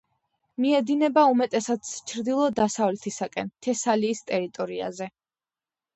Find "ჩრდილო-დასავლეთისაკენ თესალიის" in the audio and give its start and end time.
2.13-4.25